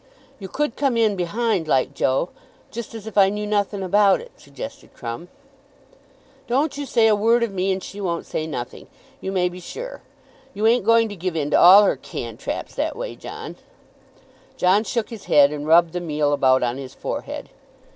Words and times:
"You 0.39 0.47
could 0.47 0.75
come 0.75 0.97
in 0.97 1.15
behind 1.15 1.67
like, 1.67 1.93
Joe, 1.93 2.29
just 2.71 2.95
as 2.95 3.05
if 3.05 3.19
I 3.19 3.29
knew 3.29 3.45
nothin' 3.45 3.83
about 3.83 4.19
it," 4.19 4.31
suggested 4.35 4.95
Crumb. 4.95 5.27
"Don't 6.47 6.75
you 6.75 6.87
say 6.87 7.05
a 7.05 7.13
word 7.15 7.43
of 7.43 7.51
me, 7.51 7.71
and 7.71 7.83
she 7.83 8.01
won't 8.01 8.25
say 8.25 8.47
nothing, 8.47 8.87
you 9.19 9.31
may 9.31 9.47
be 9.47 9.59
sure. 9.59 10.01
You 10.55 10.65
ain't 10.65 10.85
going 10.85 11.07
to 11.09 11.15
give 11.15 11.35
in 11.35 11.51
to 11.51 11.59
all 11.59 11.83
her 11.83 11.97
cantraps 11.97 12.73
that 12.73 12.95
way, 12.95 13.15
John?" 13.15 13.57
John 14.57 14.83
shook 14.85 15.09
his 15.11 15.25
head 15.25 15.51
and 15.51 15.67
rubbed 15.67 15.93
the 15.93 16.01
meal 16.01 16.33
about 16.33 16.63
on 16.63 16.79
his 16.79 16.95
forehead. 16.95 17.49